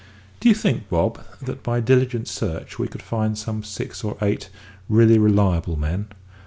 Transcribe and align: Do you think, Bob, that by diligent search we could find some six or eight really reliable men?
Do 0.39 0.49
you 0.49 0.55
think, 0.55 0.89
Bob, 0.89 1.23
that 1.43 1.61
by 1.61 1.79
diligent 1.79 2.27
search 2.27 2.79
we 2.79 2.87
could 2.87 3.03
find 3.03 3.37
some 3.37 3.63
six 3.63 4.03
or 4.03 4.17
eight 4.19 4.49
really 4.89 5.19
reliable 5.19 5.77
men? 5.77 6.07